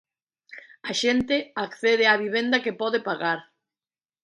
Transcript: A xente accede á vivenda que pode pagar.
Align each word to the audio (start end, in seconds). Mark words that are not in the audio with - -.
A 0.89 0.91
xente 1.01 1.37
accede 1.65 2.03
á 2.11 2.15
vivenda 2.25 2.63
que 2.63 2.77
pode 2.81 2.99
pagar. 3.09 3.39